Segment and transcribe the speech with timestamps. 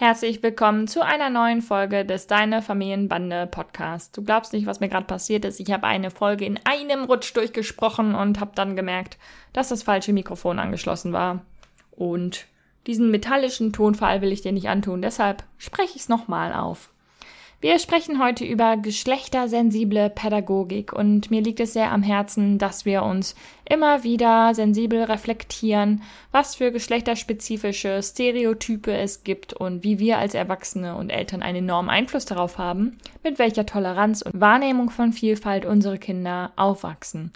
[0.00, 4.16] Herzlich willkommen zu einer neuen Folge des Deine Familienbande Podcast.
[4.16, 5.60] Du glaubst nicht, was mir gerade passiert ist.
[5.60, 9.18] Ich habe eine Folge in einem Rutsch durchgesprochen und habe dann gemerkt,
[9.52, 11.42] dass das falsche Mikrofon angeschlossen war.
[11.90, 12.46] Und
[12.86, 16.88] diesen metallischen Tonfall will ich dir nicht antun, deshalb spreche ich es nochmal auf.
[17.62, 23.02] Wir sprechen heute über geschlechtersensible Pädagogik und mir liegt es sehr am Herzen, dass wir
[23.02, 23.34] uns
[23.68, 26.02] immer wieder sensibel reflektieren,
[26.32, 31.90] was für geschlechterspezifische Stereotype es gibt und wie wir als Erwachsene und Eltern einen enormen
[31.90, 37.30] Einfluss darauf haben, mit welcher Toleranz und Wahrnehmung von Vielfalt unsere Kinder aufwachsen.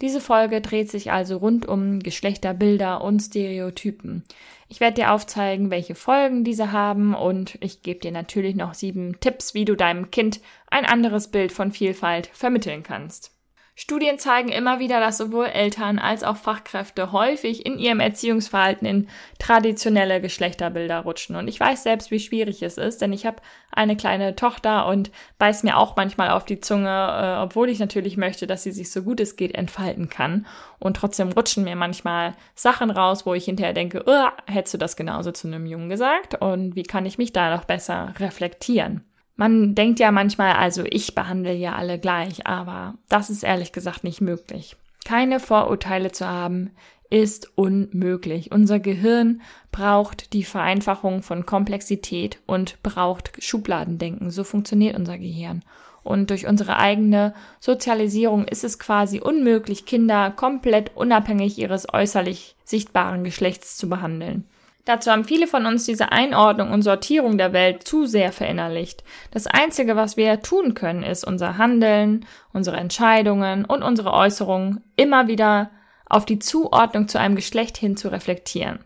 [0.00, 4.22] Diese Folge dreht sich also rund um Geschlechterbilder und Stereotypen.
[4.68, 9.18] Ich werde dir aufzeigen, welche Folgen diese haben und ich gebe dir natürlich noch sieben
[9.18, 13.37] Tipps, wie du deinem Kind ein anderes Bild von Vielfalt vermitteln kannst.
[13.80, 19.08] Studien zeigen immer wieder, dass sowohl Eltern als auch Fachkräfte häufig in ihrem Erziehungsverhalten in
[19.38, 21.36] traditionelle Geschlechterbilder rutschen.
[21.36, 23.36] Und ich weiß selbst, wie schwierig es ist, denn ich habe
[23.70, 28.16] eine kleine Tochter und beiß mir auch manchmal auf die Zunge, äh, obwohl ich natürlich
[28.16, 30.48] möchte, dass sie sich so gut es geht entfalten kann.
[30.80, 34.04] Und trotzdem rutschen mir manchmal Sachen raus, wo ich hinterher denke,
[34.48, 36.34] hättest du das genauso zu einem Jungen gesagt?
[36.42, 39.04] Und wie kann ich mich da noch besser reflektieren?
[39.38, 44.02] Man denkt ja manchmal, also ich behandle ja alle gleich, aber das ist ehrlich gesagt
[44.02, 44.74] nicht möglich.
[45.04, 46.72] Keine Vorurteile zu haben
[47.08, 48.50] ist unmöglich.
[48.50, 54.30] Unser Gehirn braucht die Vereinfachung von Komplexität und braucht Schubladendenken.
[54.30, 55.62] So funktioniert unser Gehirn.
[56.02, 63.22] Und durch unsere eigene Sozialisierung ist es quasi unmöglich, Kinder komplett unabhängig ihres äußerlich sichtbaren
[63.22, 64.48] Geschlechts zu behandeln.
[64.88, 69.04] Dazu haben viele von uns diese Einordnung und Sortierung der Welt zu sehr verinnerlicht.
[69.30, 75.28] Das Einzige, was wir tun können, ist unser Handeln, unsere Entscheidungen und unsere Äußerungen immer
[75.28, 75.68] wieder
[76.06, 78.78] auf die Zuordnung zu einem Geschlecht hin zu reflektieren.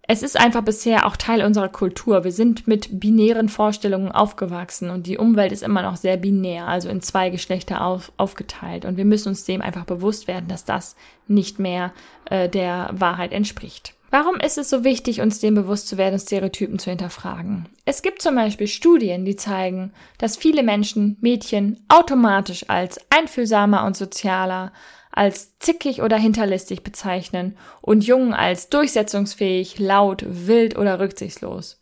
[0.00, 2.24] Es ist einfach bisher auch Teil unserer Kultur.
[2.24, 6.88] Wir sind mit binären Vorstellungen aufgewachsen und die Umwelt ist immer noch sehr binär, also
[6.88, 8.86] in zwei Geschlechter auf, aufgeteilt.
[8.86, 10.96] Und wir müssen uns dem einfach bewusst werden, dass das
[11.28, 11.92] nicht mehr
[12.24, 13.94] äh, der Wahrheit entspricht.
[14.12, 17.68] Warum ist es so wichtig, uns dem bewusst zu werden, Stereotypen zu hinterfragen?
[17.84, 23.96] Es gibt zum Beispiel Studien, die zeigen, dass viele Menschen Mädchen automatisch als einfühlsamer und
[23.96, 24.72] sozialer,
[25.12, 31.80] als zickig oder hinterlistig bezeichnen und Jungen als durchsetzungsfähig, laut, wild oder rücksichtslos.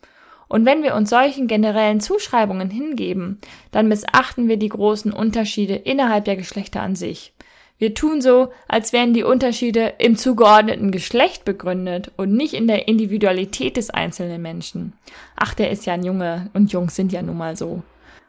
[0.49, 3.41] Und wenn wir uns solchen generellen Zuschreibungen hingeben,
[3.71, 7.33] dann missachten wir die großen Unterschiede innerhalb der Geschlechter an sich.
[7.79, 12.89] Wir tun so, als wären die Unterschiede im zugeordneten Geschlecht begründet und nicht in der
[12.89, 14.95] Individualität des einzelnen Menschen.
[15.37, 17.83] Ach, der ist ja ein Junge und Jungs sind ja nun mal so.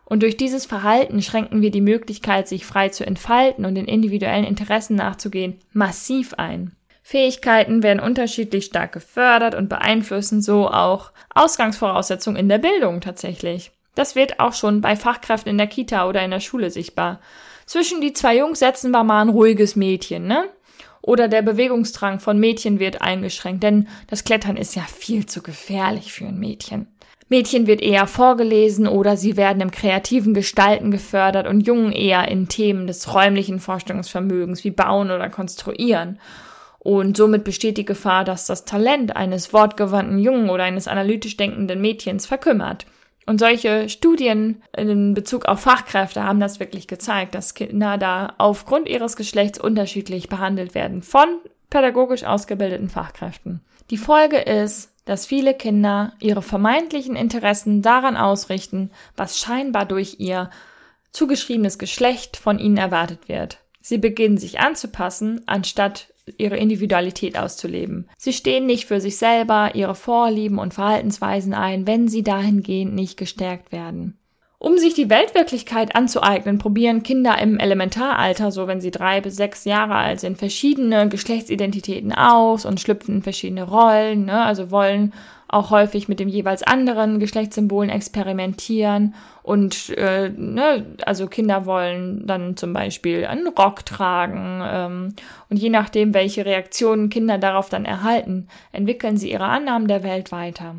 [0.05, 4.45] Und durch dieses Verhalten schränken wir die Möglichkeit, sich frei zu entfalten und den individuellen
[4.45, 6.75] Interessen nachzugehen, massiv ein.
[7.01, 13.71] Fähigkeiten werden unterschiedlich stark gefördert und beeinflussen so auch Ausgangsvoraussetzungen in der Bildung tatsächlich.
[13.95, 17.19] Das wird auch schon bei Fachkräften in der Kita oder in der Schule sichtbar.
[17.69, 20.45] Zwischen die zwei Jungs setzen wir mal ein ruhiges Mädchen, ne?
[21.03, 26.11] Oder der Bewegungsdrang von Mädchen wird eingeschränkt, denn das Klettern ist ja viel zu gefährlich
[26.11, 26.87] für ein Mädchen.
[27.27, 32.47] Mädchen wird eher vorgelesen oder sie werden im kreativen Gestalten gefördert und Jungen eher in
[32.47, 36.19] Themen des räumlichen Vorstellungsvermögens wie Bauen oder Konstruieren.
[36.79, 41.81] Und somit besteht die Gefahr, dass das Talent eines wortgewandten Jungen oder eines analytisch denkenden
[41.81, 42.87] Mädchens verkümmert.
[43.29, 48.89] Und solche Studien in Bezug auf Fachkräfte haben das wirklich gezeigt, dass Kinder da aufgrund
[48.89, 51.27] ihres Geschlechts unterschiedlich behandelt werden von
[51.69, 53.61] pädagogisch ausgebildeten Fachkräften.
[53.91, 60.49] Die Folge ist, dass viele Kinder ihre vermeintlichen Interessen daran ausrichten, was scheinbar durch ihr
[61.11, 63.59] zugeschriebenes Geschlecht von ihnen erwartet wird.
[63.79, 68.09] Sie beginnen sich anzupassen, anstatt ihre Individualität auszuleben.
[68.17, 73.17] Sie stehen nicht für sich selber, ihre Vorlieben und Verhaltensweisen ein, wenn sie dahingehend nicht
[73.17, 74.19] gestärkt werden.
[74.61, 79.63] Um sich die Weltwirklichkeit anzueignen, probieren Kinder im Elementaralter, so wenn sie drei bis sechs
[79.63, 84.43] Jahre alt sind, verschiedene Geschlechtsidentitäten aus und schlüpfen in verschiedene Rollen, ne?
[84.43, 85.13] also wollen
[85.49, 92.55] auch häufig mit dem jeweils anderen Geschlechtssymbolen experimentieren und äh, ne, also Kinder wollen dann
[92.55, 95.15] zum Beispiel einen Rock tragen ähm,
[95.49, 100.31] und je nachdem, welche Reaktionen Kinder darauf dann erhalten, entwickeln sie ihre Annahmen der Welt
[100.31, 100.75] weiter.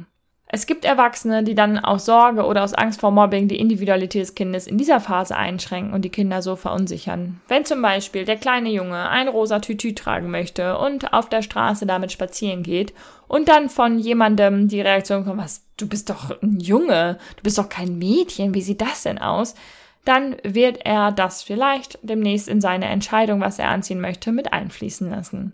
[0.53, 4.35] Es gibt Erwachsene, die dann aus Sorge oder aus Angst vor Mobbing die Individualität des
[4.35, 7.41] Kindes in dieser Phase einschränken und die Kinder so verunsichern.
[7.47, 11.87] Wenn zum Beispiel der kleine Junge ein rosa Tütü tragen möchte und auf der Straße
[11.87, 12.93] damit spazieren geht
[13.29, 17.57] und dann von jemandem die Reaktion kommt, was, du bist doch ein Junge, du bist
[17.57, 19.55] doch kein Mädchen, wie sieht das denn aus?
[20.05, 25.11] Dann wird er das vielleicht demnächst in seine Entscheidung, was er anziehen möchte, mit einfließen
[25.11, 25.53] lassen.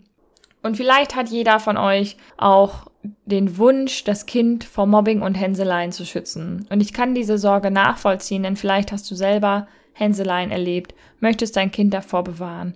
[0.63, 2.87] Und vielleicht hat jeder von euch auch
[3.25, 6.67] den Wunsch, das Kind vor Mobbing und Hänseleien zu schützen.
[6.69, 11.71] Und ich kann diese Sorge nachvollziehen, denn vielleicht hast du selber Hänseleien erlebt, möchtest dein
[11.71, 12.75] Kind davor bewahren.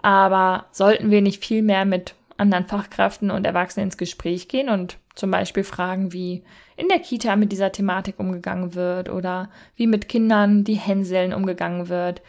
[0.00, 4.98] Aber sollten wir nicht viel mehr mit anderen Fachkräften und Erwachsenen ins Gespräch gehen und
[5.14, 6.42] zum Beispiel fragen, wie
[6.76, 11.88] in der Kita mit dieser Thematik umgegangen wird oder wie mit Kindern, die hänseln, umgegangen
[11.88, 12.22] wird.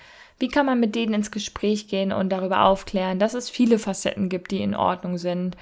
[0.43, 4.27] Wie kann man mit denen ins Gespräch gehen und darüber aufklären, dass es viele Facetten
[4.27, 5.55] gibt, die in Ordnung sind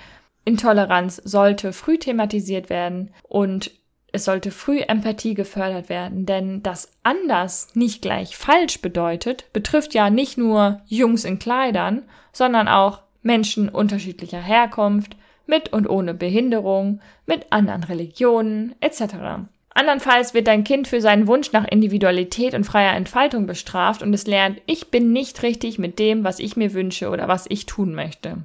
[0.43, 3.69] Intoleranz sollte früh thematisiert werden und
[4.11, 10.09] es sollte früh Empathie gefördert werden, denn das anders nicht gleich falsch bedeutet, betrifft ja
[10.09, 12.01] nicht nur Jungs in Kleidern,
[12.33, 19.45] sondern auch Menschen unterschiedlicher Herkunft, mit und ohne Behinderung, mit anderen Religionen etc.
[19.73, 24.27] Andernfalls wird dein Kind für seinen Wunsch nach Individualität und freier Entfaltung bestraft und es
[24.27, 27.95] lernt, ich bin nicht richtig mit dem, was ich mir wünsche oder was ich tun
[27.95, 28.39] möchte.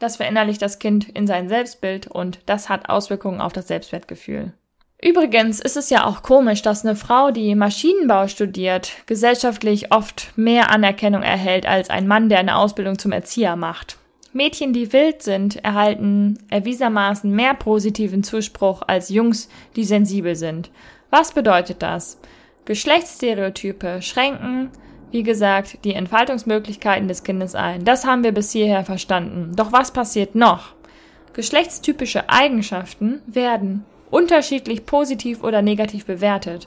[0.00, 4.52] Das verinnerlicht das Kind in sein Selbstbild und das hat Auswirkungen auf das Selbstwertgefühl.
[5.00, 10.70] Übrigens ist es ja auch komisch, dass eine Frau, die Maschinenbau studiert, gesellschaftlich oft mehr
[10.70, 13.96] Anerkennung erhält als ein Mann, der eine Ausbildung zum Erzieher macht.
[14.32, 20.70] Mädchen, die wild sind, erhalten erwiesermaßen mehr positiven Zuspruch als Jungs, die sensibel sind.
[21.10, 22.18] Was bedeutet das?
[22.64, 24.70] Geschlechtsstereotype schränken
[25.12, 27.84] wie gesagt, die Entfaltungsmöglichkeiten des Kindes ein.
[27.84, 29.52] Das haben wir bis hierher verstanden.
[29.54, 30.74] Doch was passiert noch?
[31.34, 36.66] Geschlechtstypische Eigenschaften werden unterschiedlich positiv oder negativ bewertet.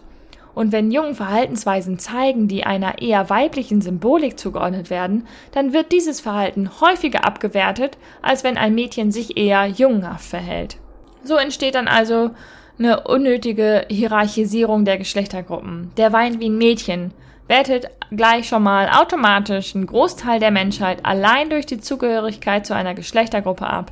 [0.55, 6.21] Und wenn Jungen Verhaltensweisen zeigen, die einer eher weiblichen Symbolik zugeordnet werden, dann wird dieses
[6.21, 10.77] Verhalten häufiger abgewertet, als wenn ein Mädchen sich eher jungenhaft verhält.
[11.23, 12.31] So entsteht dann also
[12.79, 15.91] eine unnötige Hierarchisierung der Geschlechtergruppen.
[15.97, 17.11] Der weint wie ein Mädchen,
[17.47, 22.93] wertet gleich schon mal automatisch einen Großteil der Menschheit allein durch die Zugehörigkeit zu einer
[22.93, 23.91] Geschlechtergruppe ab.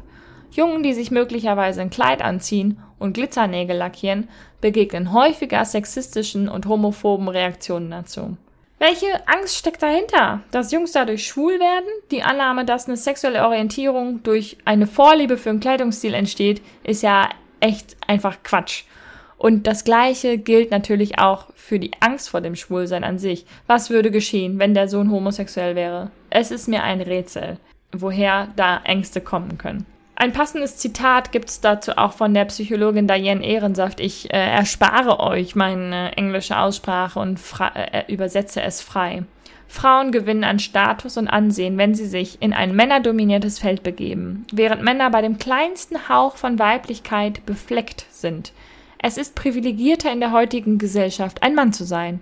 [0.56, 4.30] Jungen, die sich möglicherweise ein Kleid anziehen und Glitzernägel lackieren,
[4.62, 8.38] begegnen häufiger sexistischen und homophoben Reaktionen dazu.
[8.80, 10.42] Welche Angst steckt dahinter?
[10.52, 11.88] Dass Jungs dadurch schwul werden?
[12.12, 17.30] Die Annahme, dass eine sexuelle Orientierung durch eine Vorliebe für einen Kleidungsstil entsteht, ist ja
[17.60, 18.84] echt einfach Quatsch.
[19.38, 23.46] Und das Gleiche gilt natürlich auch für die Angst vor dem Schwulsein an sich.
[23.68, 26.12] Was würde geschehen, wenn der Sohn homosexuell wäre?
[26.30, 27.58] Es ist mir ein Rätsel,
[27.92, 29.86] woher da Ängste kommen können.
[30.16, 34.00] Ein passendes Zitat gibt es dazu auch von der Psychologin Diane Ehrensaft.
[34.00, 37.40] Ich äh, erspare euch meine englische Aussprache und
[37.74, 39.24] äh, übersetze es frei.
[39.68, 44.84] Frauen gewinnen an Status und Ansehen, wenn sie sich in ein männerdominiertes Feld begeben, während
[44.84, 48.54] Männer bei dem kleinsten Hauch von Weiblichkeit befleckt sind.
[49.00, 52.20] Es ist privilegierter in der heutigen Gesellschaft, ein Mann zu sein.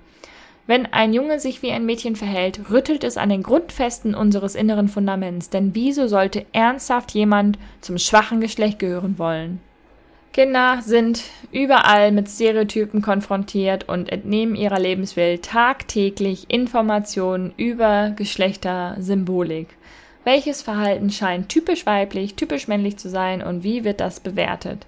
[0.68, 4.88] Wenn ein Junge sich wie ein Mädchen verhält, rüttelt es an den Grundfesten unseres inneren
[4.88, 9.60] Fundaments, denn wieso sollte ernsthaft jemand zum schwachen Geschlecht gehören wollen?
[10.34, 19.68] Kinder sind überall mit Stereotypen konfrontiert und entnehmen ihrer Lebenswelt tagtäglich Informationen über Geschlechtersymbolik.
[20.24, 24.86] Welches Verhalten scheint typisch weiblich, typisch männlich zu sein und wie wird das bewertet?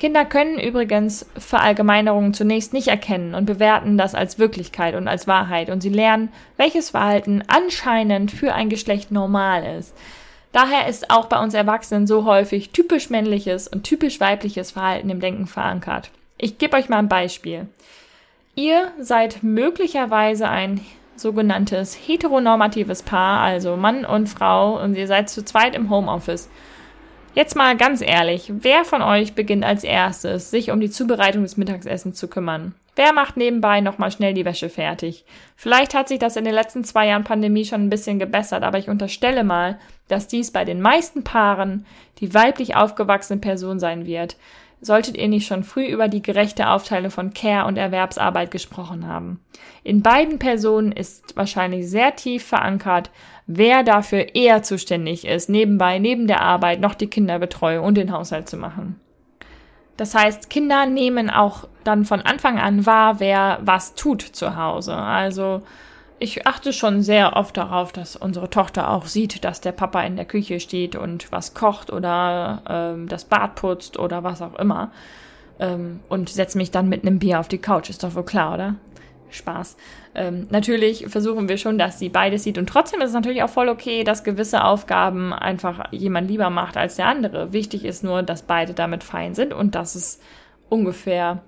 [0.00, 5.68] Kinder können übrigens Verallgemeinerungen zunächst nicht erkennen und bewerten das als Wirklichkeit und als Wahrheit
[5.68, 9.94] und sie lernen, welches Verhalten anscheinend für ein Geschlecht normal ist.
[10.52, 15.20] Daher ist auch bei uns Erwachsenen so häufig typisch männliches und typisch weibliches Verhalten im
[15.20, 16.10] Denken verankert.
[16.38, 17.68] Ich gebe euch mal ein Beispiel.
[18.54, 20.80] Ihr seid möglicherweise ein
[21.14, 26.48] sogenanntes heteronormatives Paar, also Mann und Frau, und ihr seid zu zweit im Homeoffice.
[27.32, 31.56] Jetzt mal ganz ehrlich, wer von euch beginnt als erstes, sich um die Zubereitung des
[31.56, 32.74] Mittagessens zu kümmern?
[32.96, 35.24] Wer macht nebenbei nochmal schnell die Wäsche fertig?
[35.54, 38.78] Vielleicht hat sich das in den letzten zwei Jahren Pandemie schon ein bisschen gebessert, aber
[38.78, 41.86] ich unterstelle mal, dass dies bei den meisten Paaren
[42.18, 44.36] die weiblich aufgewachsene Person sein wird.
[44.82, 49.40] Solltet ihr nicht schon früh über die gerechte Aufteilung von Care und Erwerbsarbeit gesprochen haben?
[49.82, 53.10] In beiden Personen ist wahrscheinlich sehr tief verankert,
[53.46, 58.48] wer dafür eher zuständig ist, nebenbei, neben der Arbeit noch die Kinderbetreuung und den Haushalt
[58.48, 58.98] zu machen.
[59.98, 64.96] Das heißt, Kinder nehmen auch dann von Anfang an wahr, wer was tut zu Hause.
[64.96, 65.60] Also
[66.20, 70.16] ich achte schon sehr oft darauf, dass unsere Tochter auch sieht, dass der Papa in
[70.16, 74.92] der Küche steht und was kocht oder ähm, das Bad putzt oder was auch immer.
[75.60, 77.90] ähm, und setze mich dann mit einem Bier auf die Couch.
[77.90, 78.74] Ist doch wohl klar, oder?
[79.30, 79.76] Spaß.
[80.14, 82.58] Ähm, natürlich versuchen wir schon, dass sie beides sieht.
[82.58, 86.76] Und trotzdem ist es natürlich auch voll okay, dass gewisse Aufgaben einfach jemand lieber macht
[86.76, 87.52] als der andere.
[87.52, 90.20] Wichtig ist nur, dass beide damit fein sind und dass es
[90.68, 91.42] ungefähr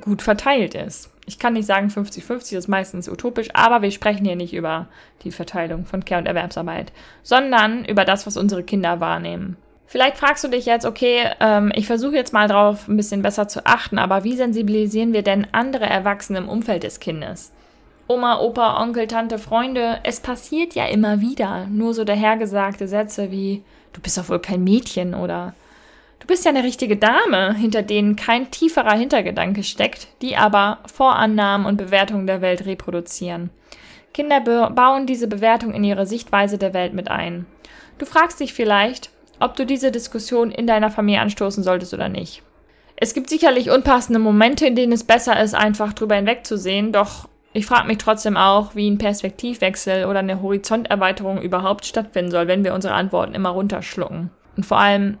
[0.00, 1.10] gut verteilt ist.
[1.28, 4.86] Ich kann nicht sagen 50-50, das ist meistens utopisch, aber wir sprechen hier nicht über
[5.24, 6.90] die Verteilung von Care- und Erwerbsarbeit,
[7.22, 9.58] sondern über das, was unsere Kinder wahrnehmen.
[9.86, 13.46] Vielleicht fragst du dich jetzt, okay, ähm, ich versuche jetzt mal drauf ein bisschen besser
[13.46, 17.52] zu achten, aber wie sensibilisieren wir denn andere Erwachsene im Umfeld des Kindes?
[18.06, 21.66] Oma, Opa, Onkel, Tante, Freunde, es passiert ja immer wieder.
[21.66, 25.52] Nur so dahergesagte Sätze wie, du bist doch wohl kein Mädchen oder
[26.20, 31.66] du bist ja eine richtige Dame, hinter denen kein tieferer Hintergedanke steckt, die aber Vorannahmen
[31.66, 33.50] und Bewertungen der Welt reproduzieren.
[34.14, 37.46] Kinder bauen diese Bewertung in ihre Sichtweise der Welt mit ein.
[37.98, 39.10] Du fragst dich vielleicht,
[39.40, 42.42] ob du diese Diskussion in deiner Familie anstoßen solltest oder nicht.
[42.96, 47.66] Es gibt sicherlich unpassende Momente, in denen es besser ist, einfach drüber hinwegzusehen, doch ich
[47.66, 52.74] frage mich trotzdem auch, wie ein Perspektivwechsel oder eine Horizonterweiterung überhaupt stattfinden soll, wenn wir
[52.74, 54.30] unsere Antworten immer runterschlucken.
[54.56, 55.18] Und vor allem,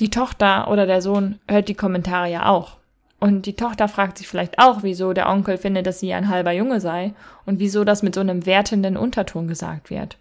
[0.00, 2.78] die Tochter oder der Sohn hört die Kommentare ja auch.
[3.20, 6.52] Und die Tochter fragt sich vielleicht auch, wieso der Onkel findet, dass sie ein halber
[6.52, 7.14] Junge sei
[7.46, 10.18] und wieso das mit so einem wertenden Unterton gesagt wird.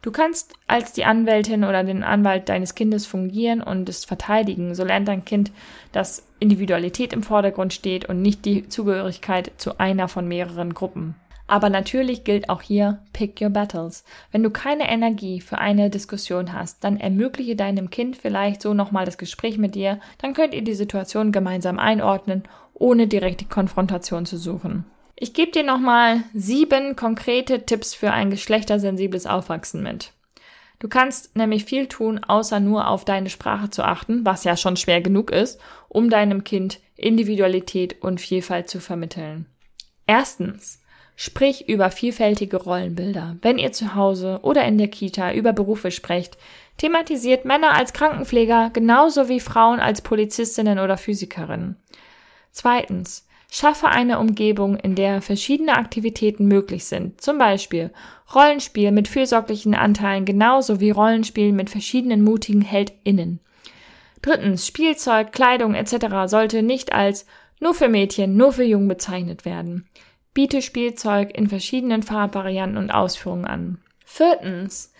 [0.00, 4.74] Du kannst als die Anwältin oder den Anwalt deines Kindes fungieren und es verteidigen.
[4.74, 5.50] So lernt dein Kind,
[5.92, 11.14] dass Individualität im Vordergrund steht und nicht die Zugehörigkeit zu einer von mehreren Gruppen.
[11.46, 14.04] Aber natürlich gilt auch hier Pick Your Battles.
[14.32, 19.04] Wenn du keine Energie für eine Diskussion hast, dann ermögliche deinem Kind vielleicht so nochmal
[19.04, 24.38] das Gespräch mit dir, dann könnt ihr die Situation gemeinsam einordnen, ohne direkte Konfrontation zu
[24.38, 24.86] suchen.
[25.16, 30.12] Ich gebe dir nochmal sieben konkrete Tipps für ein geschlechtersensibles Aufwachsen mit.
[30.80, 34.76] Du kannst nämlich viel tun, außer nur auf deine Sprache zu achten, was ja schon
[34.76, 39.46] schwer genug ist, um deinem Kind Individualität und Vielfalt zu vermitteln.
[40.06, 40.82] Erstens,
[41.16, 43.36] sprich über vielfältige Rollenbilder.
[43.42, 46.36] Wenn ihr zu Hause oder in der Kita über Berufe sprecht,
[46.76, 51.76] thematisiert Männer als Krankenpfleger genauso wie Frauen als Polizistinnen oder Physikerinnen.
[52.50, 57.92] Zweitens, Schaffe eine Umgebung, in der verschiedene Aktivitäten möglich sind, zum Beispiel
[58.34, 63.38] Rollenspiel mit fürsorglichen Anteilen genauso wie Rollenspiel mit verschiedenen mutigen HeldInnen.
[64.22, 66.26] Drittens, Spielzeug, Kleidung etc.
[66.26, 67.26] sollte nicht als
[67.60, 69.88] nur für Mädchen, nur für Jungen bezeichnet werden.
[70.34, 73.78] Biete Spielzeug in verschiedenen Farbvarianten und Ausführungen an.
[74.04, 74.92] Viertens,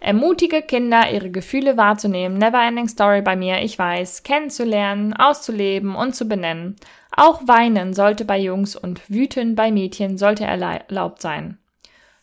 [0.00, 2.38] Ermutige Kinder, ihre Gefühle wahrzunehmen.
[2.38, 4.22] Neverending Story bei mir, ich weiß.
[4.22, 6.76] Kennenzulernen, auszuleben und zu benennen.
[7.16, 11.58] Auch weinen sollte bei Jungs und wüten bei Mädchen sollte erlaubt sein.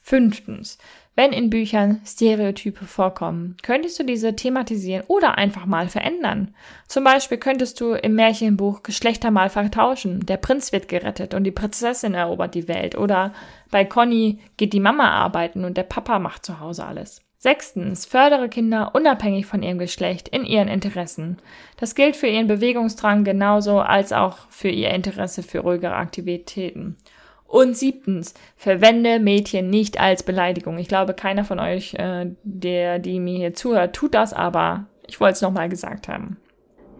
[0.02, 0.78] Fünftens.
[1.18, 6.54] Wenn in Büchern Stereotype vorkommen, könntest du diese thematisieren oder einfach mal verändern.
[6.90, 10.26] Zum Beispiel könntest du im Märchenbuch Geschlechter mal vertauschen.
[10.26, 12.98] Der Prinz wird gerettet und die Prinzessin erobert die Welt.
[12.98, 13.34] Oder
[13.72, 17.22] bei Conny geht die Mama arbeiten und der Papa macht zu Hause alles.
[17.38, 21.38] Sechstens, fördere Kinder unabhängig von ihrem Geschlecht in ihren Interessen.
[21.78, 26.98] Das gilt für ihren Bewegungsdrang genauso als auch für ihr Interesse für ruhigere Aktivitäten.
[27.48, 30.78] Und siebtens, verwende Mädchen nicht als Beleidigung.
[30.78, 35.20] Ich glaube, keiner von euch, äh, der, die mir hier zuhört, tut das, aber ich
[35.20, 36.38] wollte es nochmal gesagt haben.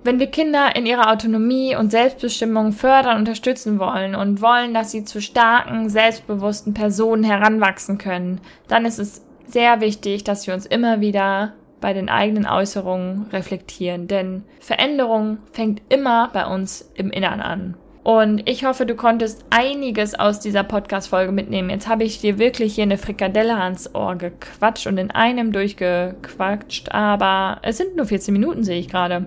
[0.04, 5.04] Wenn wir Kinder in ihrer Autonomie und Selbstbestimmung fördern, unterstützen wollen und wollen, dass sie
[5.04, 11.02] zu starken, selbstbewussten Personen heranwachsen können, dann ist es sehr wichtig, dass wir uns immer
[11.02, 17.76] wieder bei den eigenen Äußerungen reflektieren, denn Veränderung fängt immer bei uns im Innern an.
[18.06, 21.72] Und ich hoffe, du konntest einiges aus dieser Podcast-Folge mitnehmen.
[21.72, 26.92] Jetzt habe ich dir wirklich hier eine Frikadelle ans Ohr gequatscht und in einem durchgequatscht,
[26.92, 29.26] aber es sind nur 14 Minuten, sehe ich gerade.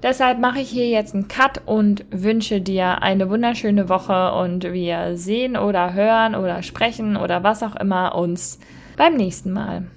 [0.00, 5.16] Deshalb mache ich hier jetzt einen Cut und wünsche dir eine wunderschöne Woche und wir
[5.16, 8.60] sehen oder hören oder sprechen oder was auch immer uns
[8.96, 9.88] beim nächsten Mal.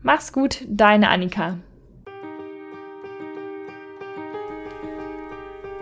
[0.00, 1.58] Mach's gut, deine Annika.